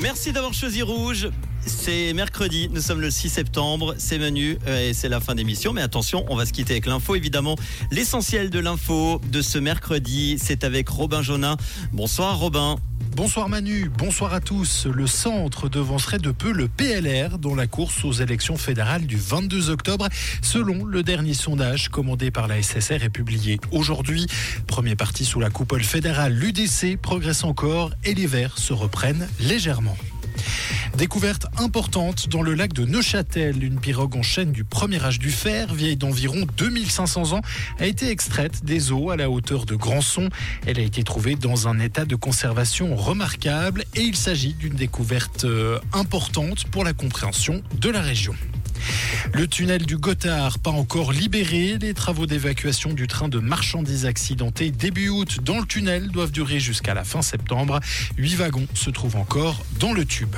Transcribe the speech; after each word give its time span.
Merci 0.00 0.32
d'avoir 0.32 0.54
choisi 0.54 0.82
Rouge. 0.82 1.30
C'est 1.66 2.12
mercredi, 2.12 2.68
nous 2.72 2.80
sommes 2.80 3.00
le 3.00 3.10
6 3.10 3.28
septembre, 3.28 3.96
c'est 3.98 4.18
Manu 4.18 4.56
euh, 4.68 4.90
et 4.90 4.94
c'est 4.94 5.08
la 5.08 5.18
fin 5.18 5.34
d'émission. 5.34 5.72
Mais 5.72 5.82
attention, 5.82 6.24
on 6.28 6.36
va 6.36 6.46
se 6.46 6.52
quitter 6.52 6.74
avec 6.74 6.86
l'info 6.86 7.16
évidemment. 7.16 7.56
L'essentiel 7.90 8.50
de 8.50 8.60
l'info 8.60 9.20
de 9.32 9.42
ce 9.42 9.58
mercredi, 9.58 10.38
c'est 10.40 10.62
avec 10.62 10.88
Robin 10.88 11.22
Jonin. 11.22 11.56
Bonsoir 11.92 12.38
Robin. 12.38 12.76
Bonsoir 13.16 13.48
Manu, 13.48 13.90
bonsoir 13.98 14.32
à 14.32 14.40
tous. 14.40 14.86
Le 14.86 15.06
centre 15.06 15.68
devancerait 15.68 16.18
de 16.18 16.30
peu 16.30 16.52
le 16.52 16.68
PLR 16.68 17.38
dans 17.38 17.54
la 17.54 17.66
course 17.66 18.04
aux 18.04 18.12
élections 18.12 18.56
fédérales 18.56 19.06
du 19.06 19.16
22 19.16 19.70
octobre, 19.70 20.08
selon 20.42 20.84
le 20.84 21.02
dernier 21.02 21.34
sondage 21.34 21.88
commandé 21.88 22.30
par 22.30 22.46
la 22.46 22.62
SSR 22.62 23.02
et 23.02 23.10
publié 23.10 23.58
aujourd'hui. 23.72 24.26
Premier 24.66 24.94
parti 24.94 25.24
sous 25.24 25.40
la 25.40 25.50
coupole 25.50 25.82
fédérale, 25.82 26.34
l'UDC 26.34 26.96
progresse 27.00 27.42
encore 27.42 27.90
et 28.04 28.14
les 28.14 28.26
Verts 28.26 28.58
se 28.58 28.72
reprennent 28.72 29.26
légèrement. 29.40 29.96
Découverte 30.96 31.46
importante 31.58 32.30
dans 32.30 32.40
le 32.40 32.54
lac 32.54 32.72
de 32.72 32.86
Neuchâtel. 32.86 33.62
Une 33.62 33.78
pirogue 33.78 34.16
en 34.16 34.22
chaîne 34.22 34.52
du 34.52 34.64
premier 34.64 35.04
âge 35.04 35.18
du 35.18 35.30
fer, 35.30 35.74
vieille 35.74 35.96
d'environ 35.96 36.46
2500 36.56 37.34
ans, 37.34 37.42
a 37.78 37.84
été 37.84 38.08
extraite 38.08 38.64
des 38.64 38.92
eaux 38.92 39.10
à 39.10 39.16
la 39.16 39.28
hauteur 39.28 39.66
de 39.66 39.74
Grandson. 39.74 40.30
Elle 40.66 40.78
a 40.78 40.82
été 40.82 41.02
trouvée 41.02 41.36
dans 41.36 41.68
un 41.68 41.80
état 41.80 42.06
de 42.06 42.16
conservation 42.16 42.96
remarquable 42.96 43.84
et 43.94 44.00
il 44.00 44.16
s'agit 44.16 44.54
d'une 44.54 44.74
découverte 44.74 45.44
euh, 45.44 45.78
importante 45.92 46.64
pour 46.64 46.82
la 46.82 46.94
compréhension 46.94 47.62
de 47.78 47.90
la 47.90 48.00
région. 48.00 48.34
Le 49.32 49.46
tunnel 49.46 49.84
du 49.84 49.96
Gothard, 49.96 50.58
pas 50.58 50.70
encore 50.70 51.12
libéré. 51.12 51.78
Les 51.80 51.94
travaux 51.94 52.26
d'évacuation 52.26 52.92
du 52.92 53.06
train 53.06 53.28
de 53.28 53.38
marchandises 53.38 54.06
accidenté 54.06 54.70
début 54.70 55.08
août 55.08 55.38
dans 55.42 55.58
le 55.58 55.66
tunnel 55.66 56.08
doivent 56.08 56.30
durer 56.30 56.60
jusqu'à 56.60 56.94
la 56.94 57.04
fin 57.04 57.22
septembre. 57.22 57.80
Huit 58.16 58.34
wagons 58.34 58.66
se 58.74 58.90
trouvent 58.90 59.16
encore 59.16 59.64
dans 59.78 59.92
le 59.92 60.04
tube. 60.04 60.36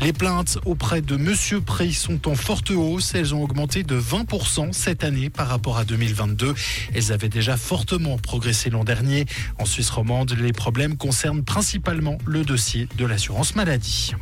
Les 0.00 0.12
plaintes 0.12 0.58
auprès 0.64 1.02
de 1.02 1.16
Monsieur 1.16 1.60
Pré 1.60 1.92
sont 1.92 2.28
en 2.28 2.34
forte 2.34 2.70
hausse. 2.70 3.14
Elles 3.14 3.34
ont 3.34 3.42
augmenté 3.42 3.82
de 3.82 4.00
20% 4.00 4.72
cette 4.72 5.04
année 5.04 5.30
par 5.30 5.48
rapport 5.48 5.78
à 5.78 5.84
2022. 5.84 6.54
Elles 6.94 7.12
avaient 7.12 7.28
déjà 7.28 7.56
fortement 7.56 8.18
progressé 8.18 8.70
l'an 8.70 8.84
dernier. 8.84 9.26
En 9.58 9.66
Suisse 9.66 9.90
romande, 9.90 10.34
les 10.38 10.52
problèmes 10.52 10.96
concernent 10.96 11.44
principalement 11.44 12.18
le 12.26 12.44
dossier 12.44 12.88
de 12.96 13.04
l'assurance 13.04 13.54
maladie. 13.54 14.14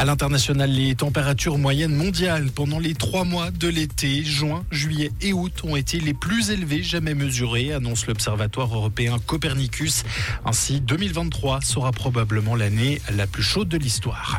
À 0.00 0.04
l'international, 0.04 0.70
les 0.70 0.94
températures 0.94 1.58
moyennes 1.58 1.92
mondiales 1.92 2.52
pendant 2.54 2.78
les 2.78 2.94
trois 2.94 3.24
mois 3.24 3.50
de 3.50 3.66
l'été, 3.66 4.22
juin, 4.22 4.64
juillet 4.70 5.10
et 5.20 5.32
août, 5.32 5.52
ont 5.64 5.74
été 5.74 5.98
les 5.98 6.14
plus 6.14 6.52
élevées 6.52 6.84
jamais 6.84 7.14
mesurées, 7.14 7.72
annonce 7.72 8.06
l'Observatoire 8.06 8.72
européen 8.72 9.16
Copernicus. 9.26 10.04
Ainsi, 10.44 10.80
2023 10.80 11.62
sera 11.62 11.90
probablement 11.90 12.54
l'année 12.54 13.00
la 13.12 13.26
plus 13.26 13.42
chaude 13.42 13.68
de 13.68 13.76
l'histoire. 13.76 14.38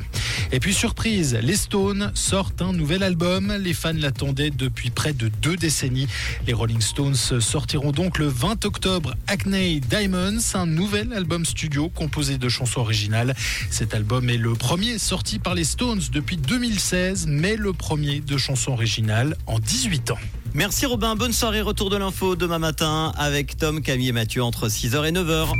Et 0.51 0.59
puis 0.59 0.73
surprise, 0.73 1.37
les 1.43 1.55
Stones 1.55 2.11
sortent 2.15 2.63
un 2.63 2.73
nouvel 2.73 3.03
album. 3.03 3.53
Les 3.59 3.73
fans 3.73 3.93
l'attendaient 3.93 4.49
depuis 4.49 4.89
près 4.89 5.13
de 5.13 5.27
deux 5.27 5.55
décennies. 5.55 6.07
Les 6.47 6.53
Rolling 6.53 6.81
Stones 6.81 7.13
sortiront 7.13 7.91
donc 7.91 8.17
le 8.17 8.27
20 8.27 8.65
octobre 8.65 9.13
Acne 9.27 9.79
Diamonds, 9.79 10.39
un 10.55 10.65
nouvel 10.65 11.13
album 11.13 11.45
studio 11.45 11.89
composé 11.89 12.39
de 12.39 12.49
chansons 12.49 12.81
originales. 12.81 13.35
Cet 13.69 13.93
album 13.93 14.27
est 14.31 14.37
le 14.37 14.53
premier 14.53 14.97
sorti 14.97 15.37
par 15.37 15.53
les 15.53 15.65
Stones 15.65 16.01
depuis 16.11 16.37
2016, 16.37 17.27
mais 17.27 17.55
le 17.55 17.71
premier 17.73 18.19
de 18.19 18.37
chansons 18.37 18.71
originales 18.71 19.37
en 19.45 19.59
18 19.59 20.11
ans. 20.11 20.19
Merci 20.55 20.87
Robin, 20.87 21.15
bonne 21.15 21.31
soirée, 21.31 21.61
retour 21.61 21.91
de 21.91 21.97
l'info 21.97 22.35
demain 22.35 22.57
matin 22.57 23.13
avec 23.17 23.55
Tom, 23.55 23.81
Camille 23.81 24.09
et 24.09 24.13
Mathieu 24.13 24.41
entre 24.41 24.67
6h 24.67 25.07
et 25.07 25.11
9h. 25.11 25.51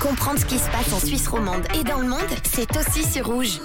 Comprendre 0.00 0.38
ce 0.38 0.44
qui 0.44 0.56
se 0.56 0.70
passe 0.70 0.92
en 0.92 1.04
Suisse 1.04 1.26
romande 1.26 1.64
et 1.74 1.82
dans 1.82 1.98
le 1.98 2.08
monde, 2.08 2.20
c'est 2.44 2.68
aussi 2.76 3.02
sur 3.10 3.26
rouge. 3.26 3.58